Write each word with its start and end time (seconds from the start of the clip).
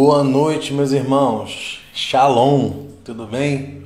Boa 0.00 0.22
noite, 0.22 0.72
meus 0.72 0.92
irmãos. 0.92 1.80
Shalom, 1.92 2.86
tudo 3.04 3.26
bem? 3.26 3.82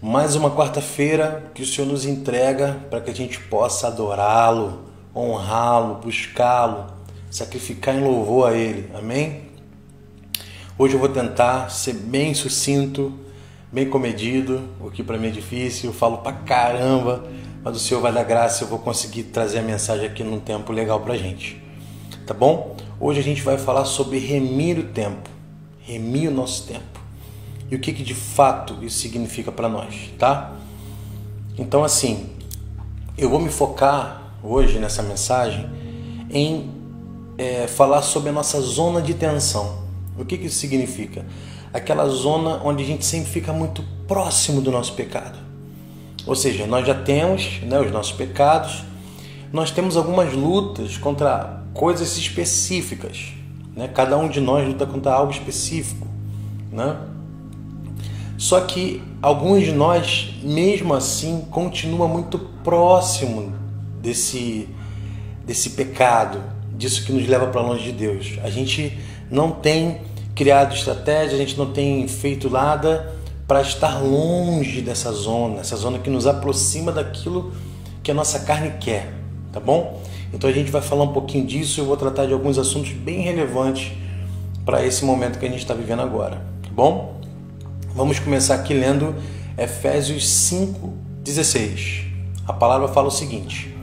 Mais 0.00 0.36
uma 0.36 0.48
quarta-feira 0.48 1.50
que 1.52 1.62
o 1.62 1.66
Senhor 1.66 1.88
nos 1.88 2.06
entrega 2.06 2.78
para 2.88 3.00
que 3.00 3.10
a 3.10 3.12
gente 3.12 3.40
possa 3.40 3.88
adorá-lo, 3.88 4.82
honrá-lo, 5.12 5.96
buscá-lo, 5.96 6.86
sacrificar 7.32 7.96
em 7.96 8.04
louvor 8.04 8.48
a 8.48 8.56
Ele. 8.56 8.88
Amém? 8.94 9.42
Hoje 10.78 10.94
eu 10.94 11.00
vou 11.00 11.08
tentar 11.08 11.68
ser 11.68 11.94
bem 11.94 12.32
sucinto, 12.32 13.12
bem 13.72 13.90
comedido, 13.90 14.62
o 14.80 14.88
que 14.88 15.02
para 15.02 15.18
mim 15.18 15.26
é 15.26 15.32
difícil, 15.32 15.90
eu 15.90 15.92
falo 15.92 16.18
pra 16.18 16.32
caramba, 16.32 17.24
mas 17.64 17.74
o 17.74 17.80
Senhor 17.80 18.00
vai 18.00 18.12
dar 18.12 18.22
graça, 18.22 18.62
eu 18.62 18.68
vou 18.68 18.78
conseguir 18.78 19.24
trazer 19.24 19.58
a 19.58 19.62
mensagem 19.62 20.06
aqui 20.06 20.22
num 20.22 20.38
tempo 20.38 20.72
legal 20.72 21.00
pra 21.00 21.16
gente. 21.16 21.60
Tá 22.24 22.32
bom? 22.32 22.76
Hoje 23.00 23.18
a 23.18 23.22
gente 23.24 23.42
vai 23.42 23.58
falar 23.58 23.86
sobre 23.86 24.18
remir 24.18 24.78
o 24.78 24.84
tempo, 24.84 25.29
remir 25.90 26.30
o 26.30 26.34
nosso 26.34 26.66
tempo. 26.66 27.00
E 27.70 27.76
o 27.76 27.78
que, 27.78 27.92
que 27.92 28.02
de 28.02 28.14
fato 28.14 28.76
isso 28.82 28.98
significa 28.98 29.50
para 29.52 29.68
nós, 29.68 30.12
tá? 30.18 30.52
Então, 31.58 31.84
assim, 31.84 32.30
eu 33.16 33.28
vou 33.28 33.38
me 33.38 33.48
focar 33.48 34.34
hoje 34.42 34.78
nessa 34.78 35.02
mensagem 35.02 35.68
em 36.30 36.70
é, 37.36 37.66
falar 37.66 38.02
sobre 38.02 38.30
a 38.30 38.32
nossa 38.32 38.60
zona 38.60 39.00
de 39.00 39.14
tensão. 39.14 39.80
O 40.18 40.24
que, 40.24 40.36
que 40.36 40.46
isso 40.46 40.58
significa? 40.58 41.24
Aquela 41.72 42.08
zona 42.08 42.60
onde 42.64 42.82
a 42.82 42.86
gente 42.86 43.04
sempre 43.04 43.30
fica 43.30 43.52
muito 43.52 43.84
próximo 44.08 44.60
do 44.60 44.70
nosso 44.70 44.94
pecado. 44.94 45.38
Ou 46.26 46.34
seja, 46.34 46.66
nós 46.66 46.86
já 46.86 46.94
temos 46.94 47.60
né, 47.62 47.80
os 47.80 47.90
nossos 47.90 48.12
pecados, 48.12 48.84
nós 49.52 49.70
temos 49.70 49.96
algumas 49.96 50.32
lutas 50.32 50.96
contra 50.96 51.62
coisas 51.72 52.16
específicas. 52.16 53.32
Né? 53.74 53.88
Cada 53.88 54.16
um 54.16 54.28
de 54.28 54.40
nós 54.40 54.66
luta 54.66 54.86
contra 54.86 55.12
algo 55.12 55.32
específico. 55.32 56.06
Né? 56.72 56.96
Só 58.36 58.60
que 58.60 59.02
alguns 59.20 59.64
de 59.64 59.72
nós, 59.72 60.34
mesmo 60.42 60.94
assim, 60.94 61.46
continua 61.50 62.08
muito 62.08 62.38
próximo 62.38 63.52
desse, 64.00 64.68
desse 65.44 65.70
pecado, 65.70 66.42
disso 66.72 67.04
que 67.04 67.12
nos 67.12 67.28
leva 67.28 67.48
para 67.48 67.60
longe 67.60 67.84
de 67.84 67.92
Deus. 67.92 68.38
A 68.42 68.48
gente 68.48 68.98
não 69.30 69.50
tem 69.50 70.00
criado 70.34 70.74
estratégia, 70.74 71.34
a 71.34 71.38
gente 71.38 71.58
não 71.58 71.70
tem 71.70 72.08
feito 72.08 72.48
nada 72.48 73.14
para 73.46 73.60
estar 73.60 73.98
longe 73.98 74.80
dessa 74.80 75.12
zona, 75.12 75.60
essa 75.60 75.76
zona 75.76 75.98
que 75.98 76.08
nos 76.08 76.26
aproxima 76.26 76.90
daquilo 76.90 77.52
que 78.02 78.10
a 78.10 78.14
nossa 78.14 78.40
carne 78.40 78.72
quer, 78.80 79.12
tá 79.52 79.60
bom? 79.60 80.00
Então 80.32 80.48
a 80.48 80.52
gente 80.52 80.70
vai 80.70 80.80
falar 80.80 81.04
um 81.04 81.12
pouquinho 81.12 81.46
disso, 81.46 81.80
eu 81.80 81.84
vou 81.84 81.96
tratar 81.96 82.26
de 82.26 82.32
alguns 82.32 82.58
assuntos 82.58 82.92
bem 82.92 83.20
relevantes 83.20 83.92
para 84.64 84.84
esse 84.84 85.04
momento 85.04 85.38
que 85.38 85.46
a 85.46 85.48
gente 85.48 85.60
está 85.60 85.74
vivendo 85.74 86.00
agora, 86.00 86.36
tá 86.62 86.70
bom? 86.72 87.20
Vamos 87.94 88.18
começar 88.18 88.54
aqui 88.54 88.72
lendo 88.72 89.14
Efésios 89.58 90.24
5:16. 90.24 92.06
A 92.46 92.52
palavra 92.52 92.88
fala 92.88 93.08
o 93.08 93.10
seguinte: 93.10 93.74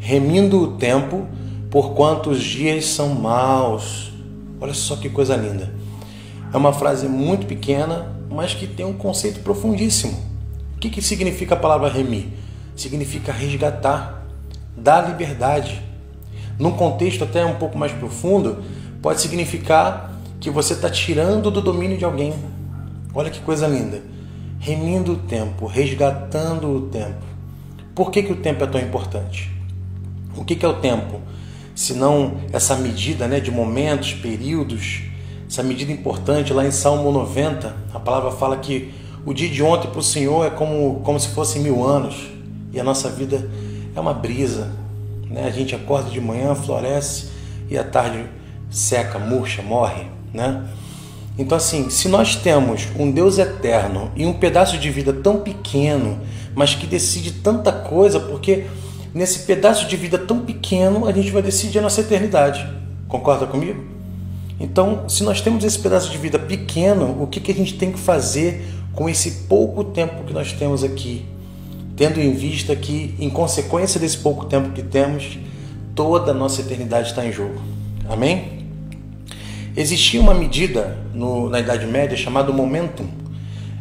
Remindo 0.00 0.60
o 0.60 0.76
tempo, 0.76 1.26
porquanto 1.70 2.30
os 2.30 2.42
dias 2.42 2.86
são 2.86 3.14
maus. 3.14 4.12
Olha 4.60 4.74
só 4.74 4.96
que 4.96 5.08
coisa 5.08 5.36
linda. 5.36 5.72
É 6.52 6.56
uma 6.56 6.72
frase 6.72 7.06
muito 7.06 7.46
pequena, 7.46 8.16
mas 8.30 8.54
que 8.54 8.66
tem 8.66 8.84
um 8.84 8.92
conceito 8.92 9.40
profundíssimo. 9.40 10.14
O 10.76 10.78
que, 10.78 10.90
que 10.90 11.02
significa 11.02 11.54
a 11.54 11.58
palavra 11.58 11.88
remir? 11.88 12.28
Significa 12.74 13.32
resgatar, 13.32 14.17
dar 14.82 15.08
liberdade. 15.08 15.82
Num 16.58 16.72
contexto 16.72 17.24
até 17.24 17.44
um 17.44 17.54
pouco 17.54 17.78
mais 17.78 17.92
profundo, 17.92 18.62
pode 19.00 19.20
significar 19.20 20.12
que 20.40 20.50
você 20.50 20.72
está 20.72 20.90
tirando 20.90 21.50
do 21.50 21.60
domínio 21.60 21.98
de 21.98 22.04
alguém. 22.04 22.34
Olha 23.14 23.30
que 23.30 23.40
coisa 23.40 23.66
linda. 23.66 24.02
Remindo 24.58 25.12
o 25.12 25.16
tempo, 25.16 25.66
resgatando 25.66 26.68
o 26.68 26.80
tempo. 26.82 27.24
Por 27.94 28.10
que, 28.10 28.22
que 28.22 28.32
o 28.32 28.36
tempo 28.36 28.62
é 28.64 28.66
tão 28.66 28.80
importante? 28.80 29.50
O 30.36 30.44
que, 30.44 30.54
que 30.54 30.64
é 30.64 30.68
o 30.68 30.74
tempo? 30.74 31.20
Se 31.74 31.94
não 31.94 32.38
essa 32.52 32.76
medida 32.76 33.26
né, 33.26 33.40
de 33.40 33.50
momentos, 33.50 34.14
períodos, 34.14 35.02
essa 35.48 35.62
medida 35.62 35.90
importante 35.90 36.52
lá 36.52 36.64
em 36.64 36.70
Salmo 36.70 37.10
90, 37.10 37.74
a 37.94 37.98
palavra 37.98 38.30
fala 38.30 38.56
que 38.56 38.92
o 39.24 39.32
dia 39.32 39.48
de 39.48 39.62
ontem 39.62 39.88
para 39.88 40.00
o 40.00 40.02
Senhor 40.02 40.46
é 40.46 40.50
como, 40.50 41.00
como 41.04 41.18
se 41.18 41.28
fossem 41.28 41.62
mil 41.62 41.84
anos 41.84 42.28
e 42.72 42.78
a 42.78 42.84
nossa 42.84 43.08
vida 43.08 43.48
é 43.98 44.00
uma 44.00 44.14
brisa. 44.14 44.72
Né? 45.28 45.46
A 45.46 45.50
gente 45.50 45.74
acorda 45.74 46.10
de 46.10 46.20
manhã, 46.20 46.54
floresce 46.54 47.28
e 47.68 47.76
à 47.76 47.84
tarde 47.84 48.24
seca, 48.70 49.18
murcha, 49.18 49.62
morre. 49.62 50.06
Né? 50.32 50.64
Então, 51.38 51.56
assim, 51.56 51.90
se 51.90 52.08
nós 52.08 52.36
temos 52.36 52.88
um 52.98 53.10
Deus 53.10 53.38
eterno 53.38 54.10
e 54.16 54.24
um 54.24 54.32
pedaço 54.32 54.78
de 54.78 54.90
vida 54.90 55.12
tão 55.12 55.40
pequeno, 55.40 56.18
mas 56.54 56.74
que 56.74 56.86
decide 56.86 57.32
tanta 57.32 57.70
coisa, 57.70 58.18
porque 58.18 58.66
nesse 59.14 59.40
pedaço 59.40 59.86
de 59.86 59.96
vida 59.96 60.18
tão 60.18 60.40
pequeno 60.40 61.06
a 61.06 61.12
gente 61.12 61.30
vai 61.30 61.42
decidir 61.42 61.78
a 61.78 61.82
nossa 61.82 62.00
eternidade. 62.00 62.66
Concorda 63.06 63.46
comigo? 63.46 63.84
Então, 64.60 65.08
se 65.08 65.22
nós 65.22 65.40
temos 65.40 65.62
esse 65.62 65.78
pedaço 65.78 66.10
de 66.10 66.18
vida 66.18 66.38
pequeno, 66.38 67.22
o 67.22 67.26
que, 67.28 67.38
que 67.38 67.52
a 67.52 67.54
gente 67.54 67.74
tem 67.74 67.92
que 67.92 67.98
fazer 67.98 68.66
com 68.92 69.08
esse 69.08 69.44
pouco 69.46 69.84
tempo 69.84 70.24
que 70.24 70.32
nós 70.32 70.52
temos 70.52 70.82
aqui? 70.82 71.24
Tendo 71.98 72.20
em 72.20 72.32
vista 72.32 72.76
que, 72.76 73.16
em 73.18 73.28
consequência 73.28 73.98
desse 73.98 74.18
pouco 74.18 74.46
tempo 74.46 74.70
que 74.70 74.82
temos, 74.82 75.36
toda 75.96 76.30
a 76.30 76.34
nossa 76.34 76.60
eternidade 76.60 77.08
está 77.08 77.26
em 77.26 77.32
jogo. 77.32 77.60
Amém? 78.08 78.68
Existia 79.76 80.20
uma 80.20 80.32
medida 80.32 80.96
no, 81.12 81.50
na 81.50 81.58
Idade 81.58 81.86
Média 81.86 82.16
chamada 82.16 82.52
momentum. 82.52 83.08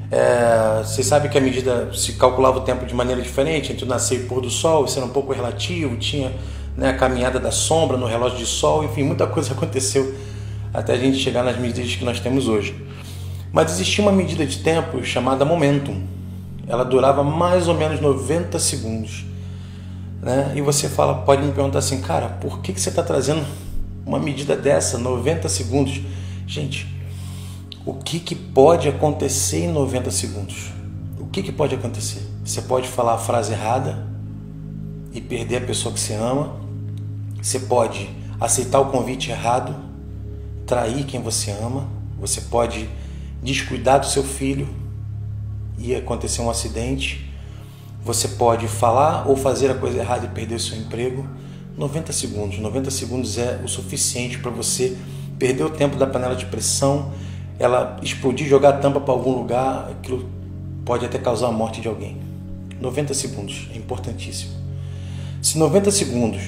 É, 0.09 0.79
vocês 0.83 1.05
sabem 1.05 1.29
que 1.29 1.38
a 1.38 1.41
medida 1.41 1.91
se 1.94 2.13
calculava 2.13 2.57
o 2.57 2.61
tempo 2.61 2.88
de 2.88 2.95
maneira 2.95 3.22
diferente 3.22 3.72
entre 3.72 3.85
o 3.85 3.88
nascer 3.88 4.22
e 4.22 4.23
o 4.23 4.28
pôr 4.28 4.41
do 4.41 4.49
sol, 4.49 4.85
isso 4.85 4.97
era 4.97 5.05
um 5.05 5.11
pouco 5.11 5.31
relativo, 5.31 5.95
tinha 5.97 6.31
né, 6.75 6.89
a 6.89 6.94
caminhada 6.94 7.39
da 7.39 7.51
sombra 7.51 7.97
no 7.97 8.07
relógio 8.07 8.39
de 8.39 8.45
sol, 8.47 8.84
enfim, 8.84 9.03
muita 9.03 9.28
coisa 9.28 9.53
aconteceu 9.53 10.16
até 10.73 10.94
a 10.94 10.97
gente 10.97 11.19
chegar 11.19 11.44
nas 11.44 11.59
medidas 11.59 11.95
que 11.95 12.03
nós 12.03 12.19
temos 12.19 12.47
hoje. 12.47 12.75
Mas 13.51 13.72
existia 13.73 14.03
uma 14.03 14.11
medida 14.11 14.44
de 14.44 14.57
tempo 14.57 15.03
chamada 15.03 15.45
momentum. 15.45 16.16
Ela 16.67 16.83
durava 16.83 17.23
mais 17.23 17.67
ou 17.67 17.73
menos 17.73 18.01
90 18.01 18.59
segundos. 18.59 19.25
Né? 20.22 20.53
E 20.55 20.61
você 20.61 20.89
fala, 20.89 21.22
pode 21.22 21.41
me 21.44 21.51
perguntar 21.51 21.79
assim, 21.79 22.01
cara, 22.01 22.28
por 22.28 22.59
que, 22.59 22.73
que 22.73 22.81
você 22.81 22.89
está 22.89 23.01
trazendo 23.01 23.45
uma 24.07 24.19
medida 24.19 24.55
dessa, 24.55 24.97
90 24.97 25.50
segundos. 25.50 26.01
Gente, 26.47 26.88
o 27.85 27.94
que, 27.94 28.19
que 28.19 28.33
pode 28.33 28.88
acontecer 28.88 29.66
em 29.66 29.72
90 29.72 30.09
segundos? 30.09 30.72
O 31.19 31.25
que, 31.28 31.44
que 31.44 31.51
pode 31.51 31.75
acontecer? 31.75 32.25
Você 32.44 32.61
pode 32.61 32.88
falar 32.88 33.16
a 33.16 33.17
frase 33.17 33.51
errada 33.51 34.07
e 35.11 35.19
perder 35.19 35.57
a 35.57 35.61
pessoa 35.61 35.94
que 35.94 35.99
você 35.99 36.13
ama. 36.13 36.55
Você 37.41 37.59
pode 37.59 38.09
aceitar 38.39 38.79
o 38.79 38.85
convite 38.85 39.29
errado, 39.29 39.75
trair 40.66 41.03
quem 41.03 41.22
você 41.22 41.51
ama. 41.51 41.88
Você 42.19 42.41
pode 42.41 42.89
descuidar 43.44 43.99
do 43.99 44.05
seu 44.05 44.23
filho 44.23 44.67
e 45.78 45.96
acontecer 45.96 46.42
um 46.42 46.50
acidente. 46.50 47.30
Você 48.04 48.30
pode 48.30 48.68
falar 48.68 49.28
ou 49.28 49.36
fazer 49.36 49.70
a 49.70 49.76
coisa 49.76 50.00
errada 50.00 50.26
e 50.26 50.30
perder 50.30 50.60
seu 50.60 50.78
emprego. 50.78 51.28
90 51.78 52.12
segundos. 52.12 52.60
90 52.60 52.90
segundos 52.90 53.38
é 53.38 53.62
o 53.64 53.68
suficiente 53.68 54.40
para 54.40 54.50
você 54.50 54.98
perder 55.38 55.64
o 55.64 55.70
tempo 55.70 55.96
da 55.98 56.08
panela 56.08 56.36
de 56.36 56.46
pressão, 56.46 57.12
ela 57.60 57.98
explodir, 58.02 58.48
jogar 58.48 58.70
a 58.70 58.78
tampa 58.78 59.00
para 59.00 59.14
algum 59.14 59.32
lugar, 59.32 59.90
aquilo 59.92 60.28
pode 60.84 61.06
até 61.06 61.18
causar 61.18 61.48
a 61.48 61.52
morte 61.52 61.82
de 61.82 61.88
alguém. 61.88 62.18
90 62.80 63.14
segundos 63.14 63.68
é 63.74 63.78
importantíssimo. 63.78 64.52
Se 65.41 65.58
90 65.58 65.91
segundos, 65.91 66.41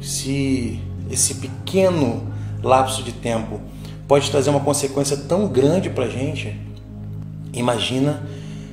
se 0.00 0.80
esse 1.10 1.34
pequeno 1.36 2.26
lapso 2.62 3.02
de 3.02 3.12
tempo 3.12 3.60
pode 4.06 4.30
trazer 4.30 4.50
uma 4.50 4.60
consequência 4.60 5.16
tão 5.16 5.48
grande 5.48 5.90
para 5.90 6.04
a 6.04 6.08
gente, 6.08 6.58
imagina 7.52 8.26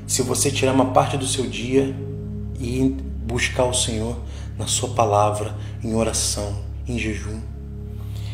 se 0.06 0.22
você 0.22 0.50
tirar 0.52 0.74
uma 0.74 0.86
parte 0.86 1.18
do 1.18 1.28
seu 1.28 1.48
dia 1.48 1.96
e 2.60 2.96
buscar 3.26 3.66
o 3.66 3.74
Senhor 3.74 4.18
na 4.58 4.66
Sua 4.68 4.90
palavra, 4.90 5.56
em 5.84 5.94
oração, 5.94 6.56
em 6.88 6.98
jejum. 6.98 7.40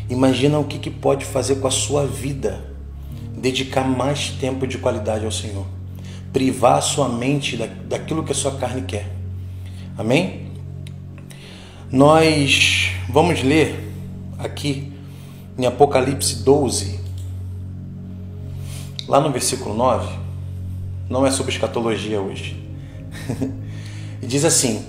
Imagina 0.08 0.58
o 0.58 0.64
que, 0.64 0.78
que 0.78 0.90
pode 0.90 1.24
fazer 1.24 1.56
com 1.56 1.66
a 1.66 1.70
sua 1.70 2.06
vida 2.06 2.72
dedicar 3.36 3.84
mais 3.84 4.30
tempo 4.30 4.66
de 4.66 4.78
qualidade 4.78 5.24
ao 5.24 5.32
Senhor, 5.32 5.66
privar 6.32 6.78
a 6.78 6.80
sua 6.80 7.08
mente 7.08 7.56
da, 7.56 7.66
daquilo 7.66 8.22
que 8.22 8.32
a 8.32 8.34
sua 8.34 8.52
carne 8.52 8.82
quer. 8.82 9.10
Amém? 9.98 10.50
Nós 11.90 12.90
vamos 13.08 13.42
ler 13.42 13.92
aqui 14.38 14.92
em 15.58 15.66
Apocalipse 15.66 16.42
12, 16.42 17.00
lá 19.06 19.20
no 19.20 19.30
versículo 19.30 19.74
9, 19.74 20.23
não 21.08 21.26
é 21.26 21.30
sobre 21.30 21.52
escatologia 21.52 22.20
hoje. 22.20 22.62
e 24.22 24.26
diz 24.26 24.44
assim: 24.44 24.84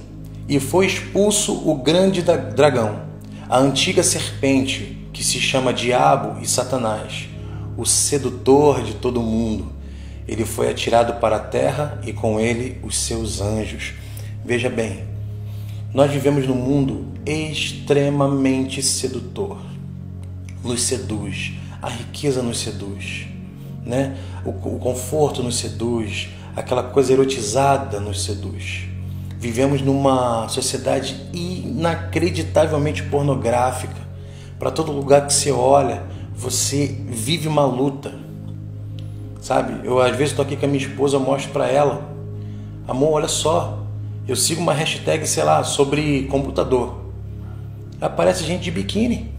e 0.48 0.60
foi 0.60 0.86
expulso 0.86 1.68
o 1.68 1.76
grande 1.76 2.22
dragão, 2.22 3.02
a 3.50 3.58
antiga 3.58 4.04
serpente, 4.04 5.08
que 5.12 5.24
se 5.24 5.40
chama 5.40 5.74
Diabo 5.74 6.40
e 6.40 6.48
Satanás, 6.48 7.28
o 7.76 7.84
sedutor 7.84 8.84
de 8.84 8.94
todo 8.94 9.22
mundo. 9.22 9.74
Ele 10.28 10.46
foi 10.46 10.70
atirado 10.70 11.20
para 11.20 11.38
a 11.38 11.40
terra 11.40 12.00
e 12.06 12.14
com 12.14 12.40
ele 12.40 12.80
os 12.84 12.96
seus 12.96 13.42
anjos. 13.42 13.94
Veja 14.44 14.70
bem, 14.70 15.04
nós 15.92 16.12
vivemos 16.12 16.48
num 16.48 16.56
mundo 16.56 17.08
extremamente 17.26 18.84
sedutor. 18.84 19.58
Nos 20.64 20.84
seduz, 20.84 21.54
a 21.82 21.90
riqueza 21.90 22.44
nos 22.44 22.60
seduz, 22.60 23.26
né? 23.86 24.18
o, 24.44 24.50
o 24.50 24.80
conforto 24.80 25.44
nos 25.44 25.58
seduz, 25.58 26.30
aquela 26.56 26.84
coisa 26.84 27.14
erotizada 27.14 28.00
nos 28.00 28.24
seduz. 28.24 28.86
Vivemos 29.38 29.82
numa 29.82 30.48
sociedade 30.48 31.16
inacreditavelmente 31.34 33.04
pornográfica. 33.04 34.06
Para 34.58 34.72
todo 34.72 34.92
lugar 34.92 35.28
que 35.28 35.34
você 35.34 35.52
olha, 35.52 36.02
você 36.34 36.88
vive 37.08 37.48
uma 37.48 37.66
luta. 37.66 38.14
Sabe? 39.42 39.86
Eu 39.86 40.00
às 40.00 40.12
vezes 40.12 40.32
estou 40.32 40.44
aqui 40.44 40.56
com 40.56 40.66
a 40.66 40.70
minha 40.70 40.84
esposa, 40.84 41.20
mostro 41.20 41.52
para 41.52 41.68
ela. 41.68 42.10
Amor, 42.88 43.14
olha 43.14 43.28
só. 43.28 43.84
Eu 44.28 44.36
sigo 44.36 44.62
uma 44.62 44.74
hashtag, 44.74 45.28
sei 45.28 45.44
lá, 45.44 45.64
sobre 45.64 46.24
computador. 46.24 47.02
Aparece 48.02 48.44
gente 48.44 48.64
de 48.64 48.72
biquíni. 48.72 49.32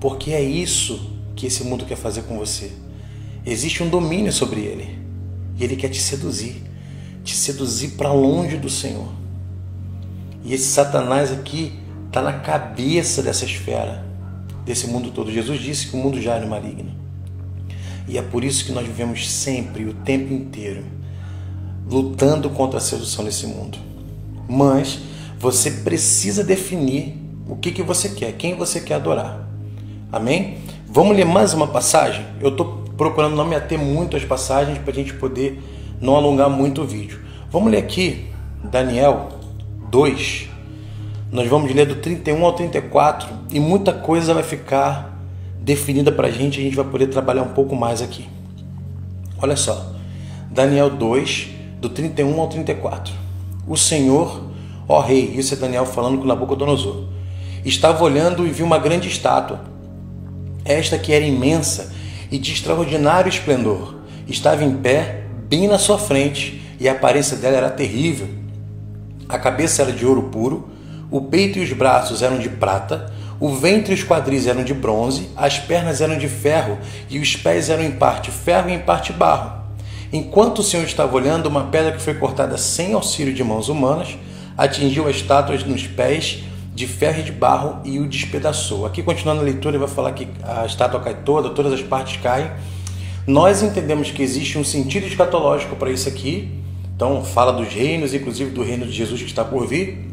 Porque 0.00 0.30
é 0.30 0.40
isso 0.40 1.17
que 1.38 1.46
esse 1.46 1.62
mundo 1.62 1.84
quer 1.84 1.96
fazer 1.96 2.22
com 2.22 2.36
você. 2.36 2.72
Existe 3.46 3.80
um 3.80 3.88
domínio 3.88 4.32
sobre 4.32 4.62
ele. 4.62 4.98
E 5.56 5.62
ele 5.62 5.76
quer 5.76 5.88
te 5.88 6.00
seduzir. 6.00 6.64
Te 7.22 7.36
seduzir 7.36 7.90
para 7.90 8.12
longe 8.12 8.56
do 8.56 8.68
Senhor. 8.68 9.08
E 10.44 10.52
esse 10.52 10.64
Satanás 10.64 11.30
aqui 11.30 11.78
está 12.08 12.20
na 12.20 12.32
cabeça 12.40 13.22
dessa 13.22 13.44
esfera, 13.44 14.04
desse 14.64 14.88
mundo 14.88 15.12
todo. 15.12 15.30
Jesus 15.30 15.60
disse 15.60 15.86
que 15.86 15.96
o 15.96 16.00
mundo 16.00 16.20
já 16.20 16.34
é 16.34 16.44
maligno. 16.44 16.90
E 18.08 18.18
é 18.18 18.22
por 18.22 18.42
isso 18.42 18.64
que 18.64 18.72
nós 18.72 18.84
vivemos 18.84 19.30
sempre, 19.30 19.84
o 19.84 19.94
tempo 19.94 20.34
inteiro, 20.34 20.84
lutando 21.88 22.50
contra 22.50 22.78
a 22.78 22.82
sedução 22.82 23.24
desse 23.24 23.46
mundo. 23.46 23.78
Mas 24.48 24.98
você 25.38 25.70
precisa 25.70 26.42
definir 26.42 27.16
o 27.46 27.54
que, 27.54 27.70
que 27.70 27.82
você 27.82 28.08
quer, 28.08 28.32
quem 28.32 28.56
você 28.56 28.80
quer 28.80 28.94
adorar. 28.94 29.48
Amém? 30.10 30.58
Vamos 30.90 31.14
ler 31.14 31.26
mais 31.26 31.52
uma 31.52 31.66
passagem? 31.66 32.24
Eu 32.40 32.48
estou 32.48 32.82
procurando 32.96 33.36
não 33.36 33.44
me 33.44 33.54
ater 33.54 33.78
muito 33.78 34.16
às 34.16 34.24
passagens 34.24 34.78
para 34.78 34.90
a 34.90 34.94
gente 34.94 35.12
poder 35.12 35.62
não 36.00 36.16
alongar 36.16 36.48
muito 36.48 36.80
o 36.80 36.86
vídeo. 36.86 37.20
Vamos 37.50 37.70
ler 37.70 37.76
aqui 37.76 38.24
Daniel 38.64 39.28
2. 39.90 40.48
Nós 41.30 41.46
vamos 41.46 41.74
ler 41.74 41.84
do 41.84 41.96
31 41.96 42.42
ao 42.42 42.54
34 42.54 43.28
e 43.50 43.60
muita 43.60 43.92
coisa 43.92 44.32
vai 44.32 44.42
ficar 44.42 45.14
definida 45.60 46.10
para 46.10 46.28
a 46.28 46.30
gente. 46.30 46.58
A 46.58 46.62
gente 46.62 46.74
vai 46.74 46.86
poder 46.86 47.08
trabalhar 47.08 47.42
um 47.42 47.52
pouco 47.52 47.76
mais 47.76 48.00
aqui. 48.00 48.26
Olha 49.42 49.56
só, 49.56 49.92
Daniel 50.50 50.88
2, 50.88 51.48
do 51.82 51.90
31 51.90 52.40
ao 52.40 52.48
34. 52.48 53.12
O 53.66 53.76
Senhor, 53.76 54.42
ó 54.88 55.00
Rei, 55.00 55.34
isso 55.36 55.52
é 55.52 55.56
Daniel 55.58 55.84
falando 55.84 56.16
com 56.16 56.24
Nabucodonosor, 56.24 57.04
estava 57.62 58.02
olhando 58.02 58.46
e 58.46 58.50
viu 58.50 58.64
uma 58.64 58.78
grande 58.78 59.06
estátua 59.06 59.76
esta 60.68 60.98
que 60.98 61.12
era 61.12 61.24
imensa 61.24 61.92
e 62.30 62.38
de 62.38 62.52
extraordinário 62.52 63.28
esplendor, 63.28 63.96
estava 64.28 64.62
em 64.62 64.76
pé 64.76 65.24
bem 65.48 65.66
na 65.66 65.78
sua 65.78 65.98
frente 65.98 66.62
e 66.78 66.88
a 66.88 66.92
aparência 66.92 67.36
dela 67.36 67.56
era 67.56 67.70
terrível. 67.70 68.28
A 69.28 69.38
cabeça 69.38 69.82
era 69.82 69.92
de 69.92 70.04
ouro 70.04 70.24
puro, 70.24 70.68
o 71.10 71.22
peito 71.22 71.58
e 71.58 71.64
os 71.64 71.72
braços 71.72 72.22
eram 72.22 72.38
de 72.38 72.48
prata, 72.48 73.12
o 73.40 73.48
ventre 73.50 73.92
e 73.92 73.94
os 73.94 74.04
quadris 74.04 74.46
eram 74.46 74.62
de 74.62 74.74
bronze, 74.74 75.30
as 75.36 75.58
pernas 75.58 76.00
eram 76.00 76.18
de 76.18 76.28
ferro 76.28 76.78
e 77.08 77.18
os 77.18 77.34
pés 77.36 77.70
eram 77.70 77.84
em 77.84 77.92
parte 77.92 78.30
ferro 78.30 78.68
e 78.68 78.74
em 78.74 78.80
parte 78.80 79.12
barro. 79.12 79.58
Enquanto 80.12 80.58
o 80.58 80.62
Senhor 80.62 80.84
estava 80.84 81.14
olhando, 81.14 81.46
uma 81.46 81.64
pedra 81.64 81.92
que 81.92 82.02
foi 82.02 82.14
cortada 82.14 82.56
sem 82.56 82.94
auxílio 82.94 83.32
de 83.32 83.44
mãos 83.44 83.68
humanas 83.68 84.16
atingiu 84.56 85.06
a 85.06 85.10
estátua 85.10 85.56
nos 85.66 85.86
pés 85.86 86.42
de 86.78 86.86
ferro 86.86 87.18
e 87.18 87.22
de 87.24 87.32
barro 87.32 87.80
e 87.84 87.98
o 87.98 88.06
despedaçou. 88.06 88.86
Aqui, 88.86 89.02
continuando 89.02 89.40
a 89.40 89.44
leitura, 89.44 89.76
ele 89.76 89.84
vai 89.84 89.92
falar 89.92 90.12
que 90.12 90.28
a 90.44 90.64
estátua 90.64 91.00
cai 91.00 91.14
toda, 91.24 91.50
todas 91.50 91.72
as 91.72 91.82
partes 91.82 92.20
caem. 92.22 92.48
Nós 93.26 93.64
entendemos 93.64 94.12
que 94.12 94.22
existe 94.22 94.56
um 94.56 94.62
sentido 94.62 95.04
escatológico 95.04 95.74
para 95.74 95.90
isso 95.90 96.08
aqui. 96.08 96.48
Então, 96.94 97.24
fala 97.24 97.52
dos 97.52 97.66
reinos, 97.66 98.14
inclusive 98.14 98.52
do 98.52 98.62
reino 98.62 98.86
de 98.86 98.92
Jesus 98.92 99.20
que 99.20 99.26
está 99.26 99.44
por 99.44 99.66
vir. 99.66 100.08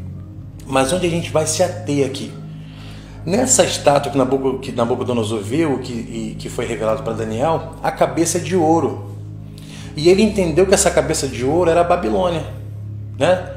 Mas 0.66 0.92
onde 0.92 1.06
a 1.06 1.10
gente 1.10 1.30
vai 1.30 1.46
se 1.46 1.62
ater 1.62 2.04
aqui? 2.04 2.32
Nessa 3.24 3.62
estátua 3.64 4.10
que 4.60 4.72
Nabucodonosor 4.72 5.40
viu, 5.40 5.78
que, 5.78 6.34
que 6.36 6.48
foi 6.48 6.66
revelado 6.66 7.04
para 7.04 7.12
Daniel, 7.12 7.74
a 7.80 7.92
cabeça 7.92 8.38
é 8.38 8.40
de 8.40 8.56
ouro. 8.56 9.14
E 9.96 10.08
ele 10.08 10.22
entendeu 10.22 10.66
que 10.66 10.74
essa 10.74 10.90
cabeça 10.90 11.28
de 11.28 11.44
ouro 11.44 11.70
era 11.70 11.82
a 11.82 11.84
Babilônia. 11.84 12.44
Né? 13.16 13.55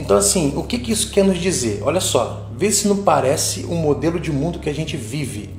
Então, 0.00 0.16
assim, 0.16 0.54
o 0.56 0.62
que, 0.62 0.78
que 0.78 0.90
isso 0.90 1.10
quer 1.10 1.22
nos 1.22 1.38
dizer? 1.38 1.82
Olha 1.84 2.00
só, 2.00 2.48
vê 2.56 2.72
se 2.72 2.88
não 2.88 3.02
parece 3.02 3.66
um 3.66 3.76
modelo 3.76 4.18
de 4.18 4.32
mundo 4.32 4.58
que 4.58 4.70
a 4.70 4.74
gente 4.74 4.96
vive. 4.96 5.50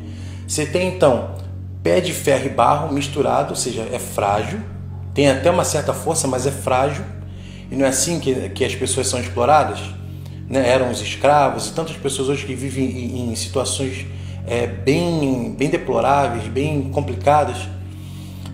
Você 0.48 0.66
tem 0.66 0.88
então 0.88 1.36
pé 1.84 2.02
de 2.02 2.12
ferro 2.12 2.48
e 2.48 2.50
barro 2.50 2.92
misturado, 2.92 3.52
ou 3.52 3.56
seja, 3.56 3.88
é 3.92 4.00
frágil, 4.00 4.60
tem 5.14 5.30
até 5.30 5.52
uma 5.52 5.64
certa 5.64 5.94
força, 5.94 6.28
mas 6.28 6.48
é 6.48 6.52
frágil, 6.52 7.06
e 7.70 7.76
não 7.76 7.86
é 7.86 7.90
assim 7.90 8.20
que, 8.20 8.50
que 8.50 8.66
as 8.66 8.74
pessoas 8.74 9.08
são 9.08 9.20
exploradas? 9.20 9.80
Né? 10.50 10.68
Eram 10.68 10.90
os 10.90 11.02
escravos 11.02 11.68
e 11.68 11.74
tantas 11.74 11.96
pessoas 11.96 12.28
hoje 12.28 12.44
que 12.44 12.56
vivem 12.56 12.86
em, 12.86 13.32
em 13.32 13.36
situações 13.36 14.08
é, 14.48 14.66
bem, 14.66 15.54
bem 15.56 15.70
deploráveis, 15.70 16.48
bem 16.48 16.90
complicadas, 16.92 17.58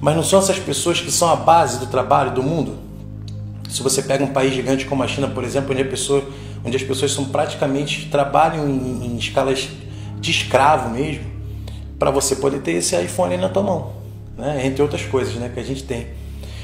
mas 0.02 0.16
não 0.18 0.24
são 0.24 0.40
essas 0.40 0.60
pessoas 0.60 1.00
que 1.00 1.12
são 1.12 1.30
a 1.30 1.36
base 1.38 1.80
do 1.80 1.86
trabalho 1.86 2.32
do 2.32 2.44
mundo? 2.44 2.87
Se 3.70 3.84
você 3.84 4.02
pega 4.02 4.24
um 4.24 4.34
país 4.34 4.54
gigante 4.54 4.86
como 4.86 5.04
a 5.04 5.08
China, 5.08 5.28
por 5.28 5.44
exemplo, 5.44 5.74
onde, 5.74 5.84
pessoa, 5.84 6.24
onde 6.66 6.76
as 6.76 6.84
pessoas 6.84 7.12
são 7.12 7.26
praticamente 7.26 8.08
trabalham 8.10 8.68
em, 8.68 9.06
em 9.06 9.18
escalas 9.18 9.68
de 10.20 10.32
escravo 10.32 10.90
mesmo, 10.90 11.26
para 12.00 12.12
você 12.12 12.36
poder 12.36 12.60
ter 12.60 12.74
esse 12.74 12.96
iPhone 12.96 13.36
na 13.38 13.50
tua 13.50 13.64
mão, 13.64 13.92
né? 14.38 14.66
entre 14.66 14.82
outras 14.82 15.04
coisas 15.04 15.34
né, 15.36 15.52
que 15.54 15.60
a 15.60 15.64
gente 15.64 15.84
tem. 15.84 16.08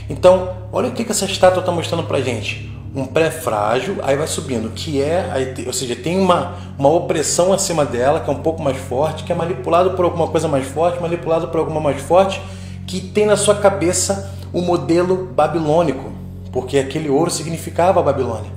Então, 0.09 0.53
olha 0.71 0.89
o 0.89 0.91
que, 0.91 1.03
que 1.03 1.11
essa 1.11 1.25
estátua 1.25 1.59
está 1.59 1.71
mostrando 1.71 2.03
para 2.03 2.21
gente. 2.21 2.71
Um 2.95 3.05
pré-frágil, 3.05 3.97
aí 4.03 4.15
vai 4.15 4.27
subindo, 4.27 4.69
que 4.69 5.01
é, 5.01 5.55
ou 5.65 5.74
seja, 5.74 5.95
tem 5.95 6.19
uma, 6.19 6.55
uma 6.77 6.89
opressão 6.89 7.51
acima 7.51 7.83
dela, 7.83 8.19
que 8.19 8.29
é 8.29 8.33
um 8.33 8.41
pouco 8.41 8.62
mais 8.62 8.77
forte, 8.77 9.24
que 9.24 9.31
é 9.31 9.36
manipulado 9.36 9.91
por 9.91 10.05
alguma 10.05 10.27
coisa 10.27 10.48
mais 10.48 10.67
forte, 10.67 11.01
manipulado 11.01 11.48
por 11.48 11.60
alguma 11.60 11.79
mais 11.79 12.00
forte, 12.00 12.39
que 12.86 13.01
tem 13.01 13.25
na 13.25 13.36
sua 13.36 13.55
cabeça 13.55 14.31
o 14.51 14.62
modelo 14.62 15.31
babilônico 15.33 16.12
porque 16.53 16.77
aquele 16.77 17.10
ouro 17.10 17.31
significava 17.31 18.00
a 18.00 18.03
Babilônia. 18.03 18.51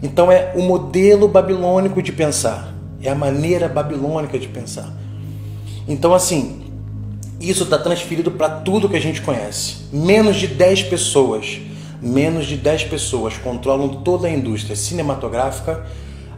Então 0.00 0.30
é 0.30 0.52
o 0.54 0.62
modelo 0.62 1.26
babilônico 1.26 2.00
de 2.00 2.12
pensar, 2.12 2.72
é 3.02 3.10
a 3.10 3.14
maneira 3.14 3.68
babilônica 3.68 4.38
de 4.38 4.46
pensar. 4.46 4.94
Então, 5.88 6.14
assim, 6.14 6.64
isso 7.40 7.64
está 7.64 7.78
transferido 7.78 8.30
para 8.30 8.48
tudo 8.48 8.88
que 8.88 8.96
a 8.96 9.00
gente 9.00 9.20
conhece. 9.22 9.76
Menos 9.92 10.36
de 10.36 10.46
10 10.46 10.84
pessoas, 10.84 11.58
menos 12.00 12.46
de 12.46 12.56
10 12.56 12.84
pessoas 12.84 13.36
controlam 13.36 13.88
toda 14.02 14.28
a 14.28 14.30
indústria 14.30 14.76
cinematográfica, 14.76 15.84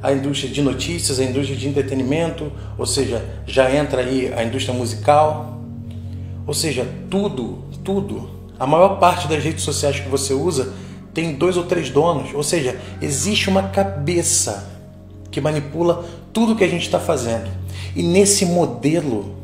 a 0.03 0.13
indústria 0.13 0.51
de 0.51 0.63
notícias, 0.63 1.19
a 1.19 1.25
indústria 1.25 1.57
de 1.57 1.69
entretenimento, 1.69 2.51
ou 2.79 2.87
seja, 2.87 3.25
já 3.47 3.75
entra 3.75 4.03
aí 4.03 4.33
a 4.33 4.43
indústria 4.43 4.75
musical. 4.75 5.61
Ou 6.47 6.55
seja, 6.55 6.87
tudo, 7.11 7.65
tudo 7.85 8.38
a 8.59 8.67
maior 8.67 8.99
parte 8.99 9.29
das 9.29 9.43
redes 9.43 9.63
sociais 9.63 10.01
que 10.01 10.09
você 10.09 10.35
usa 10.35 10.73
tem 11.15 11.35
dois 11.35 11.57
ou 11.57 11.65
três 11.65 11.91
donos, 11.91 12.35
ou 12.35 12.43
seja, 12.43 12.79
existe 13.01 13.49
uma 13.49 13.65
cabeça 13.65 14.69
que 15.31 15.41
manipula 15.41 16.05
tudo 16.33 16.57
que 16.57 16.65
a 16.65 16.69
gente 16.69 16.83
está 16.83 16.99
fazendo. 16.99 17.49
E 17.95 18.03
nesse 18.03 18.47
modelo, 18.47 19.37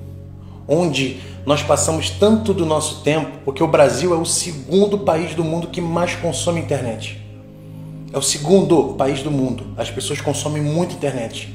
onde 0.66 1.21
nós 1.47 1.62
passamos 1.62 2.11
tanto 2.11 2.54
do 2.54 2.64
nosso 2.64 3.02
tempo, 3.02 3.30
porque 3.44 3.62
o 3.62 3.68
Brasil 3.68 4.14
é 4.14 4.16
o 4.16 4.25
segundo 4.25 4.99
país 4.99 5.35
do 5.35 5.44
mundo 5.44 5.68
que 5.68 5.80
mais 5.80 6.14
consome 6.14 6.61
internet. 6.61 7.21
É 8.12 8.18
o 8.18 8.23
segundo 8.23 8.94
país 8.94 9.23
do 9.23 9.30
mundo. 9.30 9.66
As 9.76 9.90
pessoas 9.90 10.21
consomem 10.21 10.62
muito 10.62 10.94
internet. 10.94 11.53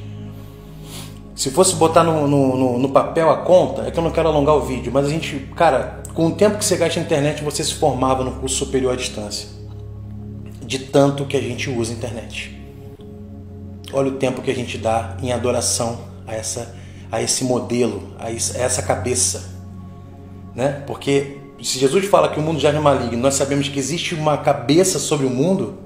Se 1.39 1.49
fosse 1.51 1.73
botar 1.77 2.03
no, 2.03 2.27
no, 2.27 2.77
no, 2.77 2.89
papel 2.89 3.29
a 3.29 3.37
conta, 3.37 3.83
é 3.83 3.91
que 3.91 3.97
eu 3.97 4.03
não 4.03 4.11
quero 4.11 4.27
alongar 4.27 4.57
o 4.57 4.61
vídeo, 4.63 4.91
mas 4.91 5.05
a 5.05 5.09
gente, 5.09 5.37
cara, 5.55 6.03
com 6.13 6.27
o 6.27 6.31
tempo 6.31 6.57
que 6.57 6.65
você 6.65 6.75
gasta 6.75 6.99
na 6.99 7.05
internet, 7.05 7.41
você 7.45 7.63
se 7.63 7.75
formava 7.75 8.25
no 8.25 8.33
curso 8.33 8.57
superior 8.57 8.91
à 8.91 8.95
distância. 8.97 9.47
De 10.61 10.79
tanto 10.79 11.23
que 11.23 11.37
a 11.37 11.41
gente 11.41 11.69
usa 11.69 11.93
a 11.93 11.95
internet. 11.95 12.59
Olha 13.93 14.09
o 14.09 14.15
tempo 14.15 14.41
que 14.41 14.51
a 14.51 14.53
gente 14.53 14.77
dá 14.77 15.15
em 15.23 15.31
adoração 15.31 16.01
a, 16.27 16.35
essa, 16.35 16.75
a 17.09 17.21
esse 17.21 17.45
modelo, 17.45 18.09
a 18.19 18.29
essa 18.29 18.81
cabeça. 18.81 19.49
Né? 20.53 20.83
Porque 20.85 21.37
se 21.63 21.79
Jesus 21.79 22.03
fala 22.03 22.27
que 22.27 22.37
o 22.37 22.43
mundo 22.43 22.59
já 22.59 22.67
é 22.67 22.79
maligno, 22.81 23.17
nós 23.17 23.35
sabemos 23.35 23.69
que 23.69 23.79
existe 23.79 24.13
uma 24.13 24.35
cabeça 24.39 24.99
sobre 24.99 25.25
o 25.25 25.29
mundo, 25.29 25.77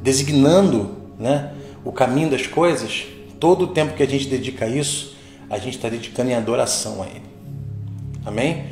designando 0.00 0.90
né, 1.18 1.54
o 1.84 1.90
caminho 1.90 2.30
das 2.30 2.46
coisas, 2.46 3.08
todo 3.40 3.62
o 3.62 3.66
tempo 3.68 3.94
que 3.94 4.02
a 4.02 4.06
gente 4.06 4.28
dedica 4.28 4.66
a 4.66 4.68
isso, 4.68 5.16
a 5.48 5.58
gente 5.58 5.76
está 5.76 5.88
dedicando 5.88 6.30
em 6.30 6.34
adoração 6.34 7.02
a 7.02 7.06
Ele. 7.06 7.22
Amém? 8.24 8.64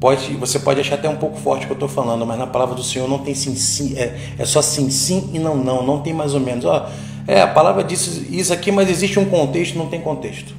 Pode, 0.00 0.34
você 0.34 0.58
pode 0.58 0.80
achar 0.80 0.94
até 0.94 1.08
um 1.08 1.16
pouco 1.16 1.36
forte 1.38 1.64
o 1.64 1.66
que 1.66 1.72
eu 1.72 1.76
estou 1.76 1.88
falando, 1.88 2.24
mas 2.24 2.38
na 2.38 2.46
palavra 2.46 2.74
do 2.74 2.82
Senhor 2.82 3.08
não 3.08 3.18
tem 3.18 3.34
sim, 3.34 3.54
sim 3.54 3.96
é, 3.96 4.34
é 4.38 4.44
só 4.44 4.62
sim, 4.62 4.90
sim 4.90 5.30
e 5.32 5.38
não, 5.38 5.56
não, 5.56 5.84
não 5.84 6.00
tem 6.00 6.12
mais 6.12 6.34
ou 6.34 6.40
menos. 6.40 6.64
Ó, 6.64 6.88
é, 7.26 7.40
a 7.40 7.48
palavra 7.48 7.82
disse 7.82 8.28
isso 8.30 8.52
aqui, 8.52 8.70
mas 8.70 8.88
existe 8.88 9.18
um 9.18 9.24
contexto, 9.24 9.76
não 9.76 9.88
tem 9.88 10.00
contexto. 10.00 10.54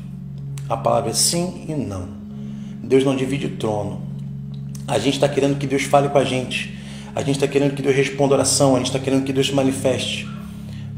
A 0.68 0.76
palavra 0.76 1.12
é 1.12 1.14
sim 1.14 1.66
e 1.68 1.74
não. 1.74 2.08
Deus 2.84 3.04
não 3.04 3.16
divide 3.16 3.46
o 3.46 3.58
trono. 3.58 4.02
A 4.88 5.00
gente 5.00 5.16
está 5.16 5.30
querendo 5.30 5.58
que 5.58 5.66
Deus 5.66 5.84
fale 5.84 6.10
com 6.10 6.18
a 6.18 6.24
gente. 6.24 6.78
A 7.16 7.20
gente 7.22 7.36
está 7.36 7.48
querendo 7.48 7.74
que 7.76 7.82
Deus 7.82 7.96
responda 7.96 8.34
a 8.34 8.38
oração. 8.38 8.76
A 8.76 8.78
gente 8.78 8.88
está 8.88 9.00
querendo 9.00 9.24
que 9.24 9.32
Deus 9.32 9.48
se 9.48 9.54
manifeste. 9.54 10.28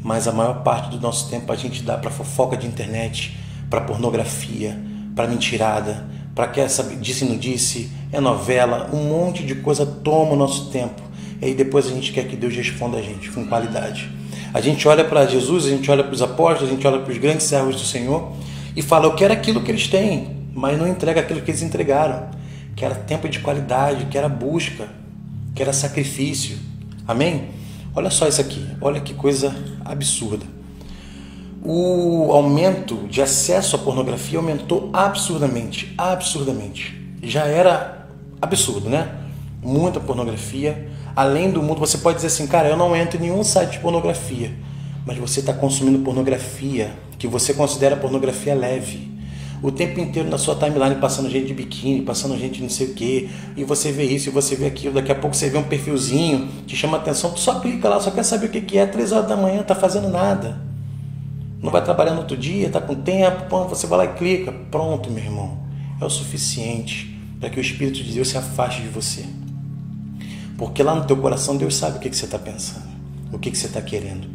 Mas 0.02 0.28
a 0.28 0.32
maior 0.32 0.62
parte 0.62 0.90
do 0.90 1.00
nosso 1.00 1.28
tempo 1.28 1.52
a 1.52 1.56
gente 1.56 1.82
dá 1.82 1.96
para 1.96 2.10
fofoca 2.10 2.56
de 2.56 2.66
internet, 2.66 3.36
para 3.68 3.80
pornografia, 3.80 4.78
para 5.14 5.26
mentirada, 5.26 6.06
para 6.34 6.46
que 6.46 6.60
essa 6.60 6.84
disse 6.84 7.24
não 7.24 7.36
disse, 7.36 7.90
é 8.12 8.20
novela, 8.20 8.88
um 8.92 9.08
monte 9.08 9.42
de 9.44 9.56
coisa 9.56 9.84
toma 9.84 10.32
o 10.32 10.36
nosso 10.36 10.70
tempo. 10.70 11.02
E 11.40 11.46
aí 11.46 11.54
depois 11.54 11.86
a 11.86 11.90
gente 11.90 12.12
quer 12.12 12.26
que 12.26 12.36
Deus 12.36 12.54
responda 12.54 12.98
a 12.98 13.02
gente 13.02 13.30
com 13.30 13.46
qualidade. 13.46 14.08
A 14.54 14.60
gente 14.60 14.86
olha 14.88 15.04
para 15.04 15.26
Jesus, 15.26 15.66
a 15.66 15.68
gente 15.68 15.90
olha 15.90 16.02
para 16.02 16.12
os 16.12 16.22
apóstolos, 16.22 16.70
a 16.70 16.74
gente 16.74 16.86
olha 16.86 17.00
para 17.00 17.12
os 17.12 17.18
grandes 17.18 17.46
servos 17.46 17.76
do 17.76 17.86
Senhor 17.86 18.32
e 18.74 18.82
fala: 18.82 19.06
Eu 19.06 19.14
quero 19.14 19.32
aquilo 19.32 19.62
que 19.62 19.70
eles 19.70 19.88
têm, 19.88 20.36
mas 20.54 20.78
não 20.78 20.88
entrega 20.88 21.20
aquilo 21.20 21.42
que 21.42 21.50
eles 21.50 21.62
entregaram, 21.62 22.28
que 22.74 22.84
era 22.84 22.94
tempo 22.94 23.28
de 23.28 23.40
qualidade, 23.40 24.06
que 24.06 24.16
era 24.16 24.28
busca, 24.28 24.88
que 25.54 25.62
era 25.62 25.72
sacrifício. 25.72 26.56
Amém? 27.06 27.48
Olha 27.98 28.10
só 28.10 28.28
isso 28.28 28.40
aqui, 28.40 28.64
olha 28.80 29.00
que 29.00 29.12
coisa 29.12 29.52
absurda. 29.84 30.46
O 31.64 32.30
aumento 32.30 32.94
de 33.08 33.20
acesso 33.20 33.74
à 33.74 33.78
pornografia 33.80 34.38
aumentou 34.38 34.88
absurdamente, 34.92 35.92
absurdamente. 35.98 36.96
Já 37.20 37.46
era 37.46 38.06
absurdo, 38.40 38.88
né? 38.88 39.16
Muita 39.60 39.98
pornografia, 39.98 40.88
além 41.16 41.50
do 41.50 41.60
mundo, 41.60 41.80
você 41.80 41.98
pode 41.98 42.18
dizer 42.18 42.28
assim, 42.28 42.46
cara, 42.46 42.68
eu 42.68 42.76
não 42.76 42.94
entro 42.94 43.18
em 43.18 43.22
nenhum 43.22 43.42
site 43.42 43.72
de 43.72 43.78
pornografia, 43.80 44.52
mas 45.04 45.18
você 45.18 45.40
está 45.40 45.52
consumindo 45.52 45.98
pornografia 45.98 46.92
que 47.18 47.26
você 47.26 47.52
considera 47.52 47.96
pornografia 47.96 48.54
leve. 48.54 49.10
O 49.62 49.72
tempo 49.72 49.98
inteiro 49.98 50.28
na 50.28 50.38
sua 50.38 50.54
timeline 50.54 50.96
passando 50.96 51.28
gente 51.28 51.46
de 51.46 51.54
biquíni, 51.54 52.02
passando 52.02 52.38
gente 52.38 52.62
não 52.62 52.68
sei 52.68 52.88
o 52.88 52.94
que, 52.94 53.28
e 53.56 53.64
você 53.64 53.90
vê 53.90 54.04
isso, 54.04 54.28
e 54.28 54.32
você 54.32 54.54
vê 54.54 54.66
aquilo, 54.66 54.94
daqui 54.94 55.10
a 55.10 55.14
pouco 55.14 55.34
você 55.34 55.50
vê 55.50 55.58
um 55.58 55.64
perfilzinho, 55.64 56.48
te 56.66 56.76
chama 56.76 56.96
atenção, 56.96 57.32
tu 57.32 57.40
só 57.40 57.58
clica 57.58 57.88
lá, 57.88 57.98
só 58.00 58.10
quer 58.10 58.22
saber 58.22 58.46
o 58.46 58.50
que, 58.50 58.78
é, 58.78 58.86
três 58.86 59.10
horas 59.10 59.28
da 59.28 59.36
manhã, 59.36 59.62
tá 59.62 59.74
fazendo 59.74 60.08
nada. 60.08 60.60
Não 61.60 61.72
vai 61.72 61.82
trabalhar 61.82 62.12
no 62.12 62.20
outro 62.20 62.36
dia, 62.36 62.70
tá 62.70 62.80
com 62.80 62.94
tempo, 62.94 63.64
você 63.64 63.86
vai 63.86 63.98
lá 63.98 64.04
e 64.04 64.16
clica. 64.16 64.52
Pronto, 64.70 65.10
meu 65.10 65.24
irmão. 65.24 65.58
É 66.00 66.04
o 66.04 66.10
suficiente 66.10 67.18
para 67.40 67.50
que 67.50 67.58
o 67.58 67.60
Espírito 67.60 68.02
de 68.02 68.12
Deus 68.12 68.28
se 68.28 68.38
afaste 68.38 68.82
de 68.82 68.88
você. 68.88 69.24
Porque 70.56 70.82
lá 70.82 70.94
no 70.94 71.04
teu 71.04 71.16
coração 71.16 71.56
Deus 71.56 71.74
sabe 71.74 71.98
o 71.98 72.00
que, 72.00 72.10
que 72.10 72.16
você 72.16 72.24
está 72.24 72.38
pensando, 72.38 72.86
o 73.32 73.38
que, 73.38 73.50
que 73.50 73.58
você 73.58 73.66
está 73.66 73.82
querendo. 73.82 74.28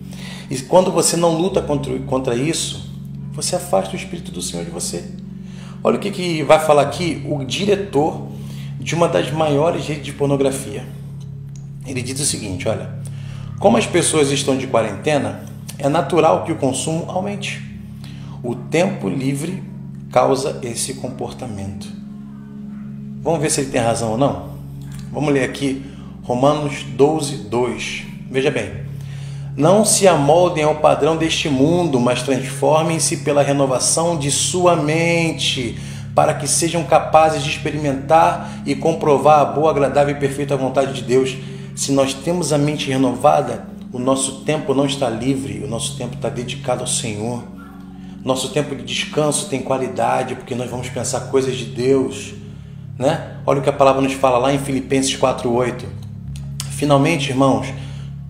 E 0.49 0.57
quando 0.59 0.91
você 0.91 1.15
não 1.15 1.37
luta 1.37 1.61
contra, 1.61 1.97
contra 1.99 2.35
isso, 2.35 2.92
você 3.33 3.55
afasta 3.55 3.93
o 3.93 3.95
Espírito 3.95 4.31
do 4.31 4.41
Senhor 4.41 4.63
de 4.63 4.71
você. 4.71 5.03
Olha 5.83 5.97
o 5.97 5.99
que, 5.99 6.11
que 6.11 6.43
vai 6.43 6.59
falar 6.59 6.83
aqui 6.83 7.21
o 7.27 7.43
diretor 7.43 8.29
de 8.79 8.95
uma 8.95 9.07
das 9.07 9.31
maiores 9.31 9.85
redes 9.87 10.05
de 10.05 10.13
pornografia. 10.13 10.85
Ele 11.85 12.01
diz 12.01 12.19
o 12.19 12.25
seguinte: 12.25 12.67
olha, 12.69 12.89
como 13.59 13.75
as 13.75 13.85
pessoas 13.85 14.31
estão 14.31 14.55
de 14.55 14.67
quarentena, 14.67 15.43
é 15.77 15.89
natural 15.89 16.45
que 16.45 16.51
o 16.51 16.55
consumo 16.55 17.05
aumente. 17.09 17.61
O 18.43 18.55
tempo 18.55 19.09
livre 19.09 19.63
causa 20.11 20.59
esse 20.61 20.95
comportamento. 20.95 21.87
Vamos 23.21 23.41
ver 23.41 23.49
se 23.49 23.61
ele 23.61 23.71
tem 23.71 23.81
razão 23.81 24.11
ou 24.11 24.17
não? 24.17 24.53
Vamos 25.11 25.33
ler 25.33 25.43
aqui 25.43 25.83
Romanos 26.23 26.83
12, 26.83 27.37
2. 27.49 28.03
Veja 28.29 28.51
bem. 28.51 28.92
Não 29.55 29.85
se 29.85 30.07
amoldem 30.07 30.63
ao 30.63 30.75
padrão 30.75 31.15
deste 31.15 31.47
mundo, 31.47 31.99
mas 31.99 32.23
transformem-se 32.23 33.17
pela 33.17 33.43
renovação 33.43 34.17
de 34.17 34.31
sua 34.31 34.75
mente, 34.75 35.77
para 36.15 36.33
que 36.33 36.47
sejam 36.47 36.83
capazes 36.83 37.43
de 37.43 37.49
experimentar 37.49 38.61
e 38.65 38.73
comprovar 38.75 39.41
a 39.41 39.45
boa, 39.45 39.69
agradável 39.69 40.15
e 40.15 40.19
perfeita 40.19 40.57
vontade 40.57 40.93
de 40.93 41.03
Deus. 41.03 41.37
Se 41.75 41.91
nós 41.91 42.15
temos 42.15 42.51
a 42.51 42.57
mente 42.57 42.89
renovada, 42.89 43.67
o 43.91 43.99
nosso 43.99 44.41
tempo 44.41 44.73
não 44.73 44.87
está 44.87 45.07
livre, 45.07 45.63
o 45.63 45.67
nosso 45.67 45.97
tempo 45.97 46.15
está 46.15 46.29
dedicado 46.29 46.81
ao 46.81 46.87
Senhor. 46.87 47.43
Nosso 48.25 48.49
tempo 48.49 48.75
de 48.75 48.83
descanso 48.83 49.49
tem 49.49 49.61
qualidade, 49.61 50.33
porque 50.33 50.55
nós 50.55 50.69
vamos 50.69 50.89
pensar 50.89 51.19
coisas 51.29 51.55
de 51.55 51.65
Deus. 51.65 52.33
Né? 52.97 53.37
Olha 53.45 53.59
o 53.59 53.61
que 53.61 53.69
a 53.69 53.73
palavra 53.73 54.01
nos 54.01 54.13
fala 54.13 54.39
lá 54.39 54.51
em 54.51 54.57
Filipenses 54.57 55.15
4,8. 55.15 55.83
Finalmente, 56.71 57.29
irmãos, 57.29 57.67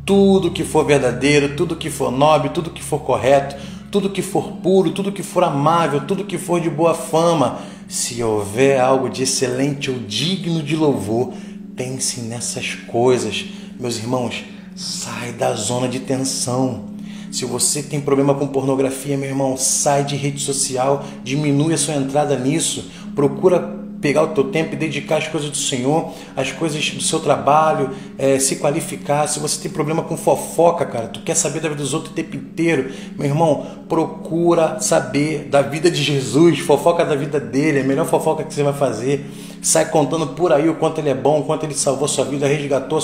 tudo 0.05 0.51
que 0.51 0.63
for 0.63 0.85
verdadeiro, 0.85 1.55
tudo 1.55 1.75
que 1.75 1.89
for 1.89 2.11
nobre, 2.11 2.49
tudo 2.49 2.69
que 2.69 2.83
for 2.83 2.99
correto, 2.99 3.55
tudo 3.91 4.09
que 4.09 4.21
for 4.21 4.53
puro, 4.53 4.91
tudo 4.91 5.11
que 5.11 5.23
for 5.23 5.43
amável, 5.43 6.01
tudo 6.01 6.25
que 6.25 6.37
for 6.37 6.59
de 6.59 6.69
boa 6.69 6.93
fama, 6.93 7.59
se 7.87 8.23
houver 8.23 8.79
algo 8.79 9.09
de 9.09 9.23
excelente 9.23 9.91
ou 9.91 9.99
digno 9.99 10.61
de 10.61 10.75
louvor, 10.75 11.31
pense 11.75 12.21
nessas 12.21 12.73
coisas. 12.73 13.45
Meus 13.79 13.97
irmãos, 13.97 14.43
sai 14.75 15.31
da 15.31 15.53
zona 15.53 15.87
de 15.87 15.99
tensão. 15.99 16.85
Se 17.31 17.45
você 17.45 17.81
tem 17.81 17.99
problema 17.99 18.33
com 18.35 18.47
pornografia, 18.47 19.17
meu 19.17 19.29
irmão, 19.29 19.57
sai 19.57 20.03
de 20.03 20.15
rede 20.15 20.39
social, 20.39 21.03
diminui 21.23 21.73
a 21.73 21.77
sua 21.77 21.95
entrada 21.95 22.37
nisso, 22.37 22.91
procura 23.15 23.82
pegar 24.03 24.21
o 24.21 24.27
teu 24.27 24.43
tempo 24.43 24.73
e 24.73 24.75
dedicar 24.75 25.15
as 25.15 25.29
coisas 25.29 25.49
do 25.49 25.55
Senhor, 25.55 26.11
as 26.35 26.51
coisas 26.51 26.89
do 26.89 27.01
seu 27.01 27.21
trabalho, 27.21 27.91
é, 28.17 28.37
se 28.37 28.57
qualificar. 28.57 29.27
Se 29.27 29.39
você 29.39 29.61
tem 29.61 29.71
problema 29.71 30.03
com 30.03 30.17
fofoca, 30.17 30.85
cara, 30.85 31.07
tu 31.07 31.21
quer 31.21 31.35
saber 31.35 31.61
da 31.61 31.69
vida 31.69 31.81
dos 31.81 31.93
outros 31.93 32.11
o 32.11 32.15
tempo 32.15 32.35
inteiro, 32.35 32.91
meu 33.17 33.29
irmão, 33.29 33.65
procura 33.87 34.81
saber 34.81 35.47
da 35.49 35.61
vida 35.61 35.89
de 35.89 36.03
Jesus, 36.03 36.59
fofoca 36.59 37.05
da 37.05 37.15
vida 37.15 37.39
dele, 37.39 37.79
é 37.79 37.81
a 37.81 37.85
melhor 37.85 38.05
fofoca 38.05 38.43
que 38.43 38.53
você 38.53 38.61
vai 38.61 38.73
fazer. 38.73 39.25
Sai 39.61 39.85
contando 39.85 40.27
por 40.27 40.51
aí 40.51 40.67
o 40.67 40.75
quanto 40.75 40.99
ele 40.99 41.09
é 41.09 41.15
bom, 41.15 41.39
o 41.39 41.43
quanto 41.43 41.65
ele 41.65 41.73
salvou 41.73 42.05
sua 42.05 42.25
vida, 42.25 42.45
resgatou 42.45 42.97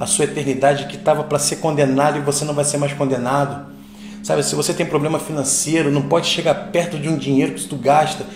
a 0.00 0.06
sua, 0.06 0.24
eternidade 0.24 0.86
que 0.86 0.96
estava 0.96 1.22
para 1.22 1.38
ser 1.38 1.56
condenado 1.56 2.18
e 2.18 2.20
você 2.20 2.44
não 2.44 2.54
vai 2.54 2.64
ser 2.64 2.78
mais 2.78 2.92
condenado. 2.92 3.70
Sabe, 4.20 4.42
se 4.42 4.54
você 4.56 4.74
tem 4.74 4.84
problema 4.84 5.20
financeiro, 5.20 5.90
não 5.90 6.02
pode 6.02 6.26
chegar 6.26 6.54
perto 6.72 6.98
de 6.98 7.08
um 7.08 7.16
dinheiro 7.16 7.54
que 7.54 7.64
tu 7.64 7.76
gasta 7.76 8.26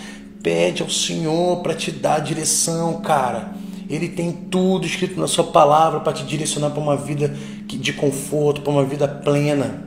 Pede 0.45 0.83
ao 0.83 0.91
Senhor 0.91 1.63
para 1.63 1.75
te 1.75 1.91
dar 1.91 2.19
direção, 2.19 3.01
cara. 3.01 3.53
Ele 3.89 4.11
tem 4.11 4.31
tudo 4.31 4.85
escrito 4.85 5.19
na 5.19 5.27
sua 5.27 5.45
palavra 5.45 6.01
para 6.01 6.13
te 6.13 6.23
direcionar 6.23 6.69
para 6.69 6.83
uma 6.83 6.99
vida 6.99 7.35
de 7.67 7.95
conforto, 7.95 8.61
para 8.61 8.71
uma 8.71 8.85
vida 8.85 9.09
plena. 9.09 9.83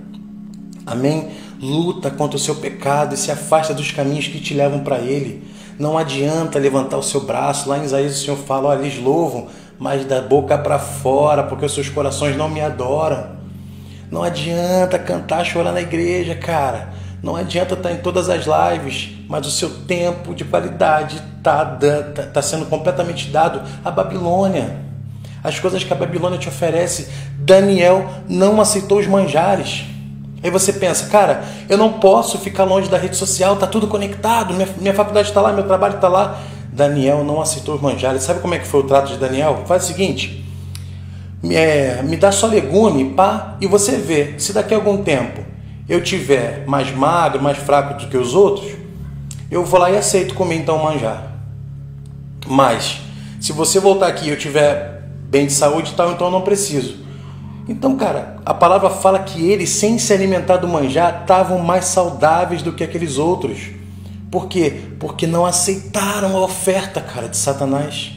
Amém? 0.84 1.30
Luta 1.62 2.10
contra 2.10 2.38
o 2.38 2.40
seu 2.40 2.56
pecado 2.56 3.14
e 3.14 3.18
se 3.18 3.32
afasta 3.32 3.72
dos 3.72 3.92
caminhos 3.92 4.28
que 4.28 4.40
te 4.40 4.56
levam 4.56 4.80
para 4.80 4.98
ele. 4.98 5.44
Não 5.78 5.96
adianta 5.96 6.58
levantar 6.58 6.98
o 6.98 7.04
seu 7.04 7.22
braço. 7.22 7.70
Lá 7.70 7.78
em 7.78 7.84
Isaías 7.84 8.20
o 8.20 8.26
Senhor 8.26 8.38
fala: 8.38 8.70
olha, 8.70 8.80
eles 8.80 8.98
louvam, 8.98 9.50
mas 9.78 10.06
da 10.06 10.24
boca 10.24 10.58
para 10.58 10.80
fora, 10.80 11.44
porque 11.44 11.68
os 11.68 11.72
seus 11.72 11.88
corações 11.88 12.36
não 12.36 12.50
me 12.50 12.62
adoram. 12.62 13.38
Não 14.10 14.24
adianta 14.24 14.98
cantar, 14.98 15.46
chorar 15.46 15.72
na 15.72 15.82
igreja, 15.82 16.34
cara. 16.34 16.97
Não 17.22 17.36
adianta 17.36 17.74
estar 17.74 17.92
em 17.92 17.98
todas 17.98 18.30
as 18.30 18.46
lives, 18.46 19.10
mas 19.28 19.46
o 19.48 19.52
seu 19.52 19.70
tempo 19.70 20.36
de 20.36 20.46
qualidade 20.46 21.22
está 21.38 21.66
tá, 21.66 22.24
tá 22.24 22.42
sendo 22.42 22.66
completamente 22.66 23.30
dado 23.30 23.62
à 23.84 23.90
Babilônia. 23.90 24.78
As 25.44 25.60
coisas 25.60 25.84
que 25.84 25.92
a 25.92 25.96
Babilônia 25.96 26.38
te 26.38 26.48
oferece, 26.48 27.08
Daniel 27.40 28.08
não 28.30 28.62
aceitou 28.62 29.00
os 29.00 29.08
manjares. 29.08 29.86
Aí 30.44 30.52
você 30.52 30.72
pensa, 30.72 31.08
cara, 31.08 31.44
eu 31.68 31.78
não 31.78 31.94
posso 31.94 32.38
ficar 32.38 32.64
longe 32.64 32.90
da 32.90 32.98
rede 32.98 33.16
social, 33.16 33.56
tá 33.56 33.66
tudo 33.66 33.88
conectado, 33.88 34.54
minha, 34.54 34.70
minha 34.78 34.94
faculdade 34.94 35.30
está 35.30 35.42
lá, 35.42 35.52
meu 35.52 35.64
trabalho 35.64 35.96
está 35.96 36.08
lá. 36.08 36.40
Daniel 36.72 37.24
não 37.24 37.42
aceitou 37.42 37.76
os 37.76 37.82
manjares. 37.82 38.22
Sabe 38.22 38.40
como 38.40 38.54
é 38.54 38.60
que 38.60 38.68
foi 38.68 38.82
o 38.82 38.84
trato 38.84 39.12
de 39.12 39.18
Daniel? 39.18 39.64
Faz 39.66 39.86
o 39.86 39.88
seguinte: 39.88 40.46
é, 41.50 42.04
me 42.04 42.16
dá 42.16 42.32
só 42.32 42.46
legume, 42.46 43.14
pá, 43.16 43.56
e 43.60 43.66
você 43.66 43.98
vê 43.98 44.36
se 44.38 44.54
daqui 44.54 44.76
a 44.76 44.78
algum 44.78 44.98
tempo 44.98 45.57
eu 45.88 46.04
tiver 46.04 46.66
mais 46.68 46.92
magro, 46.92 47.42
mais 47.42 47.58
fraco 47.58 48.00
do 48.00 48.10
que 48.10 48.18
os 48.18 48.34
outros, 48.34 48.72
eu 49.50 49.64
vou 49.64 49.80
lá 49.80 49.90
e 49.92 49.98
aceito 49.98 50.34
comer 50.34 50.56
então 50.56 50.84
manjar. 50.84 51.32
Mas 52.46 53.02
se 53.40 53.52
você 53.52 53.80
voltar 53.80 54.08
aqui 54.08 54.28
e 54.28 54.30
eu 54.30 54.38
tiver 54.38 55.04
bem 55.30 55.46
de 55.46 55.54
saúde 55.54 55.92
e 55.92 55.96
tal, 55.96 56.12
então 56.12 56.28
eu 56.28 56.32
não 56.32 56.42
preciso. 56.42 57.06
Então, 57.68 57.98
cara, 57.98 58.38
a 58.46 58.54
palavra 58.54 58.90
fala 58.90 59.20
que 59.20 59.50
eles, 59.50 59.70
sem 59.70 60.00
se 60.00 60.14
alimentar 60.14 60.58
do 60.58 60.68
manjar, 60.68 61.22
estavam 61.22 61.60
mais 61.60 61.86
saudáveis 61.86 62.62
do 62.62 62.72
que 62.72 62.84
aqueles 62.84 63.18
outros. 63.18 63.70
Por 64.32 64.48
quê? 64.48 64.82
Porque 65.00 65.28
não 65.28 65.46
aceitaram 65.46 66.36
a 66.38 66.42
oferta, 66.42 67.02
cara, 67.02 67.28
de 67.28 67.36
Satanás. 67.36 68.12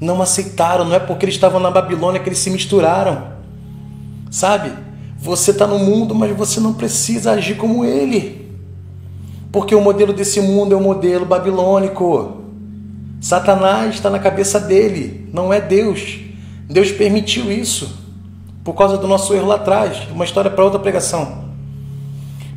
Não 0.00 0.20
aceitaram, 0.20 0.84
não 0.84 0.94
é 0.94 0.98
porque 0.98 1.24
eles 1.24 1.34
estavam 1.34 1.60
na 1.60 1.70
Babilônia 1.70 2.20
que 2.20 2.28
eles 2.28 2.38
se 2.38 2.50
misturaram. 2.50 3.34
Sabe? 4.30 4.72
Você 5.24 5.52
está 5.52 5.66
no 5.66 5.78
mundo, 5.78 6.14
mas 6.14 6.36
você 6.36 6.60
não 6.60 6.74
precisa 6.74 7.32
agir 7.32 7.56
como 7.56 7.82
ele. 7.82 8.46
Porque 9.50 9.74
o 9.74 9.80
modelo 9.80 10.12
desse 10.12 10.38
mundo 10.38 10.74
é 10.74 10.76
o 10.76 10.82
modelo 10.82 11.24
babilônico. 11.24 12.42
Satanás 13.22 13.94
está 13.94 14.10
na 14.10 14.18
cabeça 14.18 14.60
dele, 14.60 15.26
não 15.32 15.50
é 15.50 15.62
Deus. 15.62 16.18
Deus 16.68 16.92
permitiu 16.92 17.50
isso 17.50 18.04
por 18.62 18.74
causa 18.74 18.98
do 18.98 19.08
nosso 19.08 19.32
erro 19.32 19.46
lá 19.46 19.54
atrás. 19.54 20.06
Uma 20.10 20.26
história 20.26 20.50
para 20.50 20.62
outra 20.62 20.78
pregação. 20.78 21.44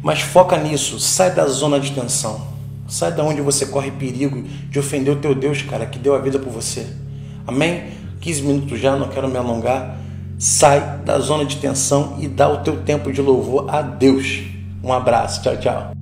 Mas 0.03 0.19
foca 0.19 0.57
nisso, 0.57 0.99
sai 0.99 1.33
da 1.33 1.47
zona 1.47 1.79
de 1.79 1.91
tensão. 1.93 2.47
Sai 2.85 3.13
da 3.13 3.23
onde 3.23 3.39
você 3.39 3.67
corre 3.67 3.91
perigo 3.91 4.43
de 4.69 4.77
ofender 4.77 5.13
o 5.13 5.19
teu 5.21 5.33
Deus, 5.33 5.61
cara, 5.61 5.85
que 5.85 5.97
deu 5.97 6.13
a 6.13 6.19
vida 6.19 6.37
por 6.37 6.51
você. 6.51 6.85
Amém? 7.47 7.85
15 8.19 8.41
minutos 8.41 8.77
já, 8.77 8.97
não 8.97 9.07
quero 9.07 9.29
me 9.29 9.37
alongar. 9.37 10.06
Sai 10.37 10.99
da 11.03 11.17
zona 11.17 11.45
de 11.45 11.57
tensão 11.57 12.15
e 12.19 12.27
dá 12.27 12.47
o 12.47 12.57
teu 12.57 12.83
tempo 12.83 13.11
de 13.11 13.21
louvor 13.21 13.73
a 13.73 13.81
Deus. 13.81 14.43
Um 14.83 14.93
abraço, 14.93 15.41
tchau, 15.41 15.57
tchau. 15.57 15.96